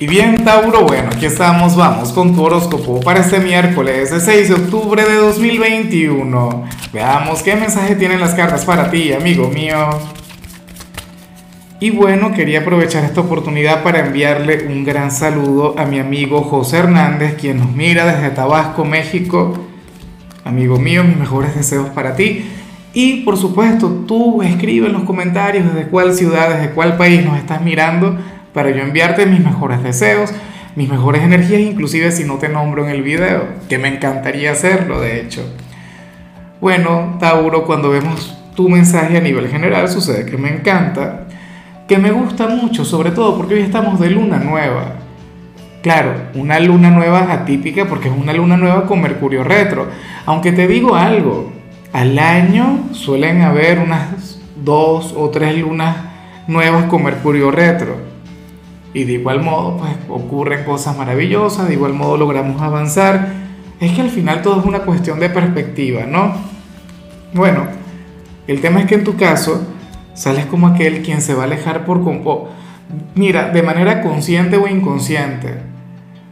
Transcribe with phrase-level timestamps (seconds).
[0.00, 4.48] Y bien, Tauro, bueno, aquí estamos, vamos con tu horóscopo para este miércoles, el 6
[4.48, 6.64] de octubre de 2021.
[6.92, 9.88] Veamos qué mensaje tienen las cartas para ti, amigo mío.
[11.80, 16.78] Y bueno, quería aprovechar esta oportunidad para enviarle un gran saludo a mi amigo José
[16.78, 19.54] Hernández, quien nos mira desde Tabasco, México.
[20.44, 22.48] Amigo mío, mis mejores deseos para ti.
[22.94, 27.36] Y por supuesto, tú escribe en los comentarios desde cuál ciudad, desde cuál país nos
[27.36, 28.16] estás mirando
[28.52, 30.32] para yo enviarte mis mejores deseos,
[30.76, 35.00] mis mejores energías, inclusive si no te nombro en el video, que me encantaría hacerlo,
[35.00, 35.42] de hecho.
[36.60, 41.26] Bueno, Tauro, cuando vemos tu mensaje a nivel general, sucede que me encanta,
[41.86, 44.96] que me gusta mucho, sobre todo porque hoy estamos de luna nueva.
[45.82, 49.86] Claro, una luna nueva atípica porque es una luna nueva con Mercurio retro.
[50.26, 51.52] Aunque te digo algo,
[51.92, 55.96] al año suelen haber unas dos o tres lunas
[56.48, 58.07] nuevas con Mercurio retro.
[58.94, 63.32] Y de igual modo, pues ocurren cosas maravillosas, de igual modo logramos avanzar.
[63.80, 66.32] Es que al final todo es una cuestión de perspectiva, ¿no?
[67.34, 67.66] Bueno,
[68.46, 69.62] el tema es que en tu caso
[70.14, 72.00] sales como aquel quien se va a alejar por...
[73.14, 75.54] Mira, de manera consciente o inconsciente,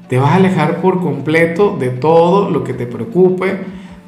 [0.08, 3.58] te vas a alejar por completo de todo lo que te preocupe,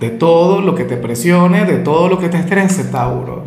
[0.00, 3.44] de todo lo que te presione, de todo lo que te estrese, Tauro.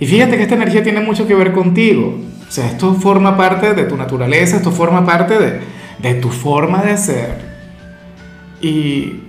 [0.00, 2.14] Y fíjate que esta energía tiene mucho que ver contigo.
[2.48, 5.60] O sea, esto forma parte de tu naturaleza, esto forma parte de,
[5.98, 7.36] de tu forma de ser.
[8.60, 9.24] Y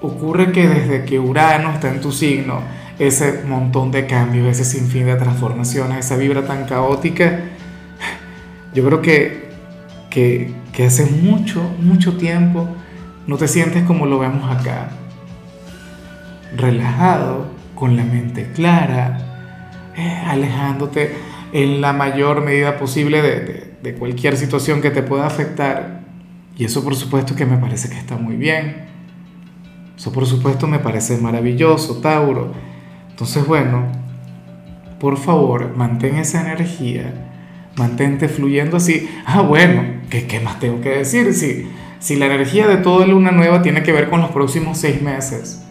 [0.00, 2.60] ocurre que desde que Urano está en tu signo,
[2.98, 7.40] ese montón de cambios, ese sinfín de transformaciones, esa vibra tan caótica,
[8.74, 9.48] yo creo que,
[10.10, 12.68] que, que hace mucho, mucho tiempo
[13.26, 14.90] no te sientes como lo vemos acá.
[16.56, 19.18] Relajado, con la mente clara,
[19.96, 21.14] eh, alejándote
[21.56, 26.02] en la mayor medida posible de, cualquier situación que te pueda afectar.
[26.58, 28.84] Y eso por supuesto que me parece que está muy bien.
[29.96, 32.52] Eso por supuesto me parece maravilloso, Tauro.
[33.08, 33.86] Entonces, bueno,
[35.00, 37.14] por favor, mantén esa energía,
[37.78, 39.08] mantente fluyendo así.
[39.24, 41.32] Ah, bueno, ¿qué, qué más tengo que decir?
[41.32, 41.66] Si,
[42.00, 45.64] si la energía de toda luna nueva tiene que ver con los próximos seis meses,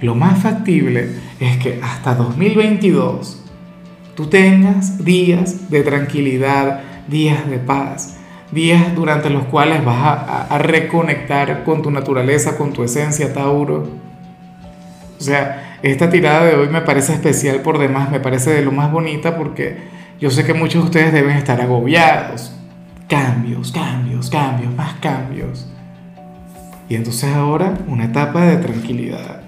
[0.00, 1.08] lo más factible
[1.40, 3.37] es que hasta 2022
[4.18, 8.16] tú tengas días de tranquilidad, días de paz,
[8.50, 13.88] días durante los cuales vas a, reconectar con tu naturaleza, con tu esencia, Tauro.
[15.20, 18.72] O sea, esta tirada de hoy me parece especial por demás, me parece de lo
[18.72, 19.76] más bonita porque
[20.20, 22.52] yo sé que muchos de ustedes deben estar agobiados.
[23.06, 25.68] Cambios, cambios, cambios, más cambios.
[26.88, 29.42] Y entonces ahora una etapa de tranquilidad.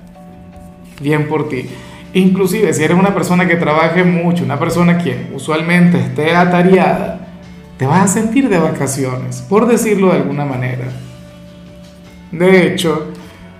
[1.01, 1.69] Bien por ti.
[2.13, 7.21] Inclusive si eres una persona que trabaje mucho, una persona que usualmente esté atareada,
[7.77, 10.85] te vas a sentir de vacaciones, por decirlo de alguna manera.
[12.33, 13.13] De hecho,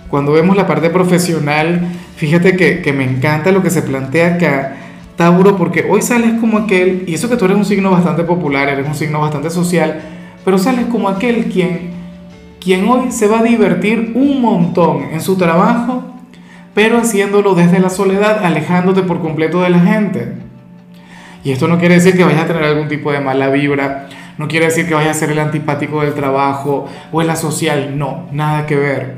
[0.09, 1.81] cuando vemos la parte profesional,
[2.17, 4.75] fíjate que, que me encanta lo que se plantea acá,
[5.15, 8.67] Tauro, porque hoy sales como aquel, y eso que tú eres un signo bastante popular,
[8.67, 10.01] eres un signo bastante social,
[10.43, 11.91] pero sales como aquel quien,
[12.59, 16.10] quien hoy se va a divertir un montón en su trabajo
[16.73, 20.33] pero haciéndolo desde la soledad, alejándote por completo de la gente.
[21.43, 24.47] Y esto no quiere decir que vayas a tener algún tipo de mala vibra, no
[24.47, 28.27] quiere decir que vayas a ser el antipático del trabajo o en la social, no,
[28.31, 29.15] nada que ver.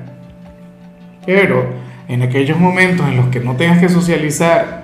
[1.25, 1.65] Pero
[2.07, 4.83] en aquellos momentos en los que no tengas que socializar,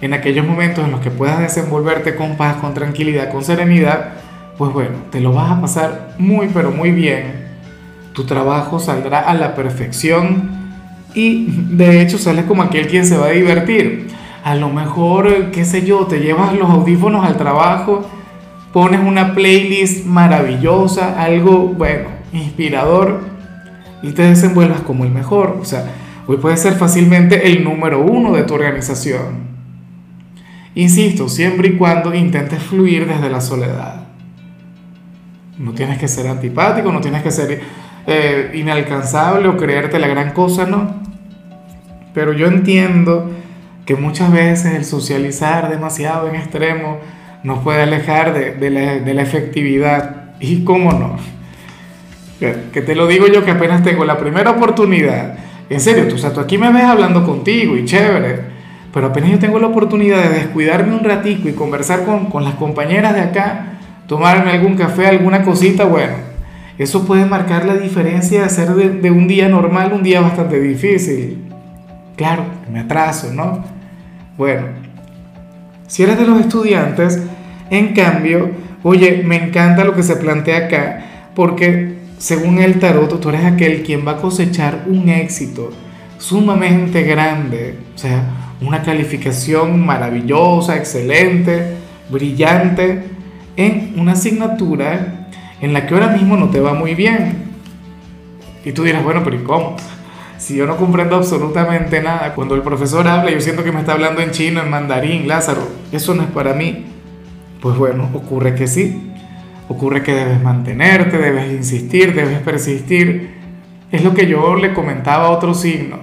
[0.00, 4.10] en aquellos momentos en los que puedas desenvolverte con paz, con tranquilidad, con serenidad,
[4.58, 7.44] pues bueno, te lo vas a pasar muy pero muy bien.
[8.12, 10.63] Tu trabajo saldrá a la perfección
[11.14, 14.08] y de hecho sales como aquel quien se va a divertir.
[14.42, 18.04] A lo mejor, qué sé yo, te llevas los audífonos al trabajo,
[18.72, 23.22] pones una playlist maravillosa, algo, bueno, inspirador,
[24.02, 25.58] y te desenvuelvas como el mejor.
[25.62, 25.86] O sea,
[26.26, 29.54] hoy puedes ser fácilmente el número uno de tu organización.
[30.74, 34.08] Insisto, siempre y cuando intentes fluir desde la soledad.
[35.56, 37.62] No tienes que ser antipático, no tienes que ser
[38.06, 41.03] eh, inalcanzable o creerte la gran cosa, no.
[42.14, 43.30] Pero yo entiendo
[43.84, 46.98] que muchas veces el socializar demasiado en extremo
[47.42, 50.32] nos puede alejar de, la, efectividad.
[50.40, 51.16] ¿Y cómo no?
[52.40, 55.36] Que te lo digo yo que apenas tengo la primera oportunidad.
[55.68, 58.54] En serio, tú, o sea, tú aquí me ves hablando contigo y chévere.
[58.92, 63.14] Pero apenas yo tengo la oportunidad de descuidarme un ratico y conversar con, las compañeras
[63.14, 66.14] de acá, tomarme algún café, alguna cosita, bueno,
[66.78, 71.53] eso puede marcar la diferencia de hacer de un día normal un día bastante difícil.
[72.16, 73.64] Claro, me atraso, ¿no?
[74.36, 74.66] Bueno,
[75.86, 77.22] si eres de los estudiantes,
[77.70, 78.50] en cambio,
[78.82, 83.82] oye, me encanta lo que se plantea acá, porque según el tarot, tú eres aquel
[83.82, 85.70] quien va a cosechar un éxito
[86.18, 88.24] sumamente grande, o sea,
[88.60, 91.76] una calificación maravillosa, excelente,
[92.10, 93.02] brillante,
[93.56, 95.28] en una asignatura
[95.60, 97.44] en la que ahora mismo no te va muy bien.
[98.64, 99.76] Y tú dirás, bueno, pero ¿y cómo?
[100.44, 103.92] Si yo no comprendo absolutamente nada, cuando el profesor habla, yo siento que me está
[103.92, 106.84] hablando en chino, en mandarín, Lázaro, eso no es para mí.
[107.62, 109.10] Pues bueno, ocurre que sí.
[109.68, 113.30] Ocurre que debes mantenerte, debes insistir, debes persistir.
[113.90, 116.00] Es lo que yo le comentaba a otro signo,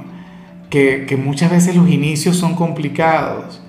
[0.71, 3.61] que, que muchas veces los inicios son complicados.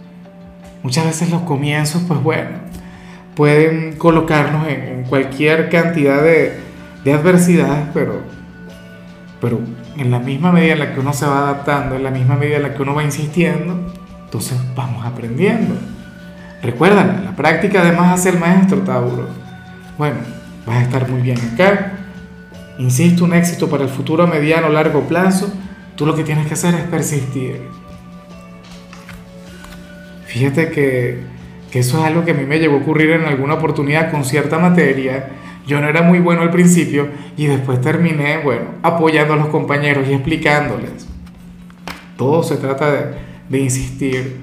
[0.82, 2.48] Muchas veces los comienzos, pues bueno,
[3.34, 6.54] pueden colocarnos en, cualquier cantidad de,
[7.04, 8.22] de adversidades, pero,
[9.38, 9.60] pero
[9.96, 12.56] en la misma medida en la que uno se va adaptando, en la misma medida
[12.56, 13.92] en la que uno va insistiendo,
[14.24, 15.74] entonces vamos aprendiendo.
[16.62, 19.28] Recuerda, la práctica además hace el maestro, Tauro.
[19.98, 20.16] Bueno,
[20.66, 21.92] vas a estar muy bien acá.
[22.78, 25.52] Insisto, un éxito para el futuro a mediano o largo plazo.
[25.96, 27.68] Tú lo que tienes que hacer es persistir.
[30.26, 31.32] Fíjate que
[31.72, 34.26] que eso es algo que a mí me llegó a ocurrir en alguna oportunidad con
[34.26, 35.30] cierta materia.
[35.67, 40.09] Yo no era muy bueno al principio y después terminé, bueno, apoyando a los compañeros
[40.09, 41.06] y explicándoles.
[42.17, 43.14] Todo se trata
[43.49, 44.38] de, insistir.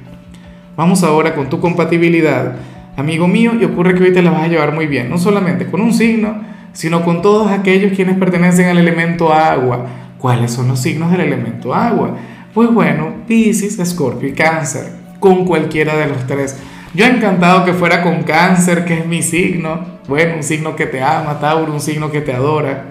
[0.77, 2.55] Vamos ahora con tu compatibilidad,
[2.95, 5.65] amigo mío, y ocurre que hoy te la vas a llevar muy bien, no solamente
[5.65, 6.41] con un signo,
[6.73, 9.87] sino con todos aquellos quienes pertenecen al elemento agua.
[10.19, 12.15] ¿Cuáles son los signos del elemento agua?
[12.53, 16.57] Pues bueno, Pisces, Escorpio y Cáncer, con cualquiera de los tres.
[16.93, 19.99] Yo encantado que fuera con cáncer, que es mi signo.
[20.07, 22.85] Bueno, un signo que te ama, Tauro, un signo que te adora.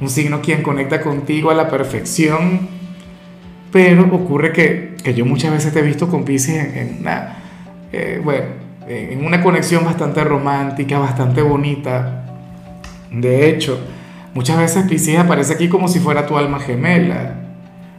[0.00, 2.68] Un signo quien conecta contigo a la perfección.
[3.72, 7.38] Pero ocurre que, que yo muchas veces te he visto con Pisces en, una,
[7.92, 8.46] eh, bueno,
[8.86, 12.26] en una conexión bastante romántica, bastante bonita.
[13.10, 13.80] De hecho,
[14.32, 17.34] muchas veces Pisces aparece aquí como si fuera tu alma gemela,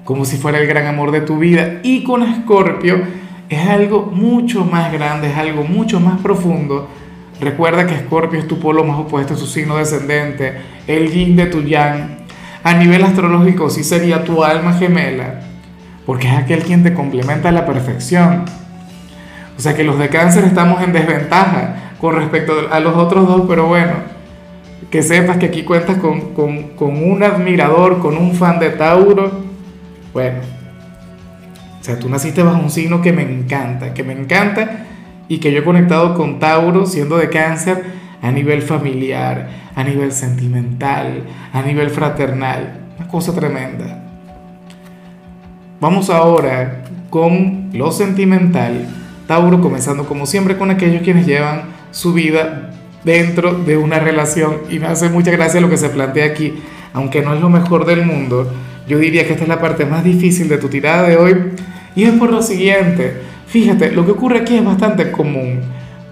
[0.05, 1.81] como si fuera el gran amor de tu vida.
[1.83, 6.87] Y con Escorpio es algo mucho más grande, es algo mucho más profundo.
[7.39, 10.53] Recuerda que Escorpio es tu polo más opuesto, su signo descendente,
[10.87, 12.17] el yin de tu yang.
[12.63, 15.41] A nivel astrológico sí sería tu alma gemela,
[16.05, 18.45] porque es aquel quien te complementa a la perfección.
[19.57, 23.43] O sea que los de cáncer estamos en desventaja con respecto a los otros dos,
[23.47, 23.93] pero bueno,
[24.89, 29.43] que sepas que aquí cuentas con, con, con un admirador, con un fan de Tauro.
[30.13, 30.39] Bueno,
[31.85, 34.87] o sea, tú naciste bajo un signo que me encanta, que me encanta
[35.27, 37.83] y que yo he conectado con Tauro siendo de cáncer
[38.23, 42.79] a nivel familiar, a nivel sentimental, a nivel fraternal.
[42.97, 44.03] Una cosa tremenda.
[45.79, 48.87] Vamos ahora con lo sentimental.
[49.27, 52.71] Tauro comenzando como siempre con aquellos quienes llevan su vida
[53.03, 54.55] dentro de una relación.
[54.71, 56.55] Y me hace mucha gracia lo que se plantea aquí.
[56.93, 58.51] Aunque no es lo mejor del mundo,
[58.87, 61.35] yo diría que esta es la parte más difícil de tu tirada de hoy
[61.95, 65.61] y es por lo siguiente, fíjate, lo que ocurre aquí es bastante común.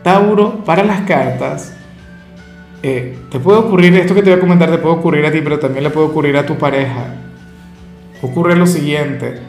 [0.01, 1.73] Tauro, para las cartas,
[2.81, 5.39] eh, te puede ocurrir, esto que te voy a comentar te puede ocurrir a ti,
[5.41, 7.15] pero también le puede ocurrir a tu pareja.
[8.21, 9.39] Ocurre lo siguiente,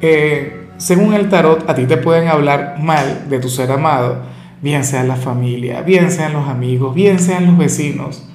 [0.00, 4.22] eh, según el tarot, a ti te pueden hablar mal de tu ser amado,
[4.62, 8.28] bien sea la familia, bien sean los amigos, bien sean los vecinos,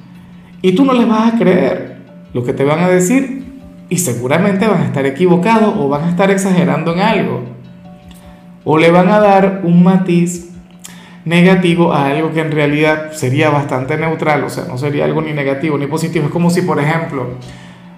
[0.62, 1.98] y tú no les vas a creer
[2.34, 3.51] lo que te van a decir
[3.92, 7.42] y seguramente van a estar equivocados o van a estar exagerando en algo.
[8.64, 10.50] O le van a dar un matiz
[11.26, 15.34] negativo a algo que en realidad sería bastante neutral, o sea, no sería algo ni
[15.34, 16.28] negativo ni positivo.
[16.28, 17.32] Es como si, por ejemplo,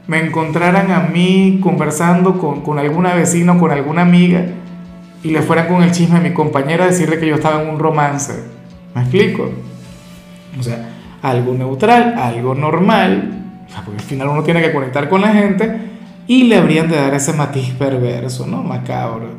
[0.07, 4.45] me encontraran a mí conversando con, con alguna vecina o con alguna amiga
[5.21, 7.69] y le fueran con el chisme a mi compañera a decirle que yo estaba en
[7.69, 8.33] un romance.
[8.95, 9.51] ¿Me explico?
[10.59, 10.89] O sea,
[11.21, 13.42] algo neutral, algo normal,
[13.81, 15.77] porque al final uno tiene que conectar con la gente
[16.27, 18.63] y le habrían de dar ese matiz perverso, ¿no?
[18.63, 19.29] Macabro.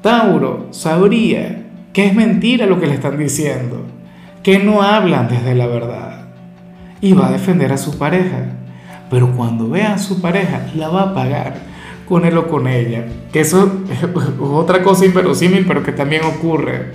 [0.00, 3.84] Tauro sabría que es mentira lo que le están diciendo,
[4.42, 6.24] que no hablan desde la verdad
[7.00, 8.46] y va a defender a su pareja.
[9.10, 11.56] Pero cuando vea a su pareja, la va a pagar
[12.08, 13.04] con él o con ella.
[13.32, 13.98] Que eso es
[14.40, 16.92] otra cosa inverosímil, pero que también ocurre.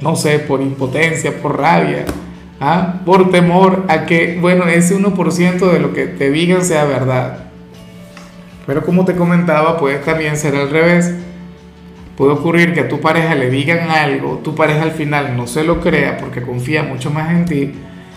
[0.00, 2.06] No sé, por impotencia, por rabia
[2.60, 3.00] ¿ah?
[3.04, 7.46] por temor a que, bueno, ese 1% de lo que te digan sea verdad.
[8.66, 11.12] Pero como te comentaba, puede también ser al revés.
[12.16, 15.64] Puede ocurrir que a tu pareja le digan algo, tu pareja al final no se
[15.64, 17.72] lo crea porque confía mucho más en ti,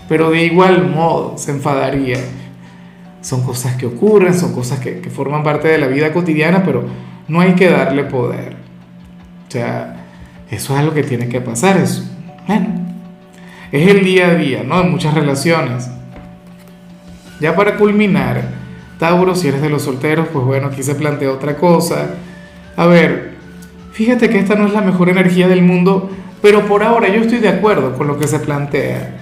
[0.10, 2.18] pero de igual modo se enfadaría.
[3.22, 6.84] Son cosas que ocurren, son cosas que, que forman parte de la vida cotidiana, pero
[7.30, 8.58] no hay que darle poder.
[9.48, 9.96] O sea,
[10.52, 11.78] eso es algo que tiene que pasar.
[11.78, 12.04] Eso,
[12.46, 12.83] bueno,
[13.74, 14.82] es el día a día, ¿no?
[14.82, 15.90] En muchas relaciones.
[17.40, 18.44] Ya para culminar,
[19.00, 22.12] Tauro, si eres de los solteros, pues bueno, aquí se plantea otra cosa.
[22.78, 23.32] A ver,
[23.92, 27.40] fíjate que esta no es la mejor energía del mundo, pero por ahora yo estoy
[27.40, 29.18] de acuerdo con lo que se plantea.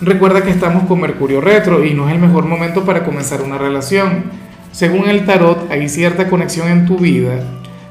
[0.00, 3.58] Recuerda que estamos con Mercurio retro y no es el mejor momento para comenzar una
[3.58, 4.26] relación.
[4.70, 7.40] Según el tarot, hay cierta conexión en tu vida,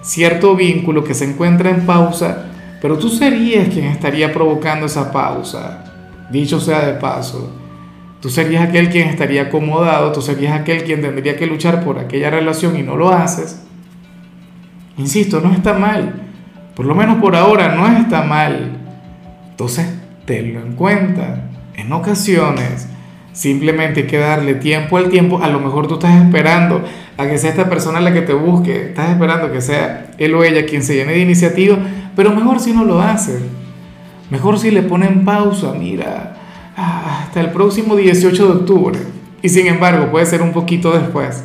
[0.01, 2.45] cierto vínculo que se encuentra en pausa,
[2.81, 5.83] pero tú serías quien estaría provocando esa pausa.
[6.29, 7.51] Dicho sea de paso,
[8.21, 12.29] tú serías aquel quien estaría acomodado, tú serías aquel quien tendría que luchar por aquella
[12.29, 13.63] relación y no lo haces.
[14.97, 16.13] Insisto, no está mal.
[16.75, 18.77] Por lo menos por ahora no está mal.
[19.49, 19.87] Entonces,
[20.25, 21.49] tenlo en cuenta.
[21.75, 22.87] En ocasiones,
[23.33, 25.41] simplemente hay que darle tiempo al tiempo.
[25.41, 26.83] A lo mejor tú estás esperando
[27.17, 28.87] a que sea esta persona la que te busque.
[28.87, 31.77] Estás esperando que sea él o ella quien se llene de iniciativa.
[32.15, 33.39] Pero mejor si no lo hace.
[34.29, 36.35] Mejor si le ponen pausa, mira,
[36.75, 38.99] hasta el próximo 18 de octubre.
[39.41, 41.43] Y sin embargo, puede ser un poquito después.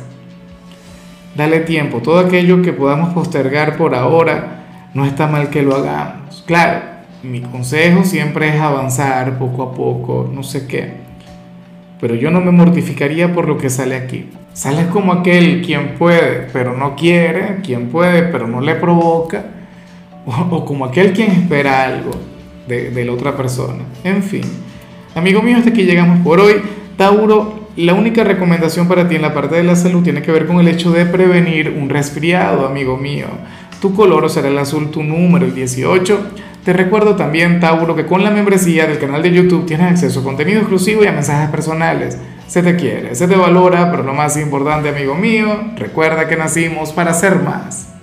[1.35, 1.99] Dale tiempo.
[2.01, 6.43] Todo aquello que podamos postergar por ahora, no está mal que lo hagamos.
[6.45, 6.81] Claro,
[7.23, 10.93] mi consejo siempre es avanzar poco a poco, no sé qué.
[11.99, 14.29] Pero yo no me mortificaría por lo que sale aquí.
[14.53, 19.43] Sales como aquel quien puede, pero no quiere, quien puede, pero no le provoca,
[20.25, 22.11] o, como aquel quien espera algo
[22.67, 23.83] de, de la otra persona.
[24.03, 24.43] En fin,
[25.13, 26.55] amigo mío, hasta aquí llegamos por hoy.
[26.97, 30.47] Tauro, la única recomendación para ti en la parte de la salud tiene que ver
[30.47, 33.27] con el hecho de prevenir un resfriado, amigo mío.
[33.81, 36.19] Tu color será el azul, tu número el 18.
[36.63, 40.23] Te recuerdo también, Tauro, que con la membresía del canal de YouTube tienes acceso a
[40.23, 42.17] contenido exclusivo y a mensajes personales.
[42.47, 46.93] Se te quiere, se te valora, pero lo más importante, amigo mío, recuerda que nacimos
[46.93, 47.89] para ser más.